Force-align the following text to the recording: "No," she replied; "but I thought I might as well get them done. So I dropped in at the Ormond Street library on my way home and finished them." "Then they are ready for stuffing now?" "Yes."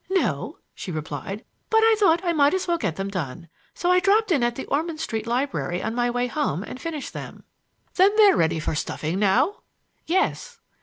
"No," 0.09 0.57
she 0.73 0.91
replied; 0.91 1.45
"but 1.69 1.83
I 1.83 1.95
thought 1.99 2.25
I 2.25 2.33
might 2.33 2.55
as 2.55 2.67
well 2.67 2.79
get 2.79 2.95
them 2.95 3.09
done. 3.09 3.49
So 3.75 3.91
I 3.91 3.99
dropped 3.99 4.31
in 4.31 4.41
at 4.41 4.55
the 4.55 4.65
Ormond 4.65 4.99
Street 4.99 5.27
library 5.27 5.83
on 5.83 5.93
my 5.93 6.09
way 6.09 6.25
home 6.25 6.63
and 6.63 6.81
finished 6.81 7.13
them." 7.13 7.43
"Then 7.93 8.09
they 8.15 8.31
are 8.31 8.35
ready 8.35 8.59
for 8.59 8.73
stuffing 8.73 9.19
now?" 9.19 9.57
"Yes." 10.07 10.59